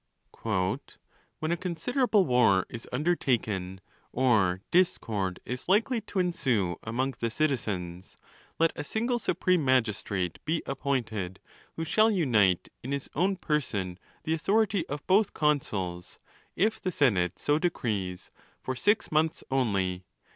"When 0.41 1.51
a 1.51 1.57
considerable 1.57 2.25
war 2.25 2.65
is 2.69 2.87
undertaken, 2.91 3.79
or 4.11 4.61
discord 4.71 5.39
is 5.45 5.69
likely 5.69 6.01
to 6.01 6.17
ensue 6.17 6.77
among 6.81 7.13
the 7.19 7.29
citizens, 7.29 8.17
let 8.57 8.71
a 8.75 8.83
single 8.83 9.19
supreme 9.19 9.63
magistrate 9.63 10.43
be 10.43 10.63
appointed, 10.65 11.39
who 11.75 11.85
shall 11.85 12.09
unite 12.09 12.69
in 12.81 12.91
his 12.91 13.11
own 13.13 13.35
person 13.35 13.99
the 14.23 14.33
authority 14.33 14.87
of 14.89 15.05
both 15.05 15.35
consuls, 15.35 16.17
if 16.55 16.81
the 16.81 16.91
senate 16.91 17.37
so 17.37 17.59
decrees, 17.59 18.31
for 18.59 18.75
six 18.75 19.09
monthsonly. 19.11 20.01